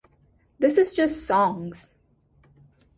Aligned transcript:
This 0.57 0.79
is 0.79 0.93
just 0.95 1.27
songs. 1.27 1.91